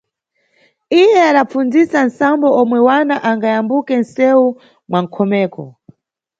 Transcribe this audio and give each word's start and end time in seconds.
Iye 1.01 1.19
adapfundzisa 1.31 1.99
nʼsambo 2.07 2.47
omwe 2.61 2.79
wana 2.87 3.15
angayambuke 3.29 3.93
nʼsewu 4.01 4.45
mwanʼkhomeko. 4.89 5.65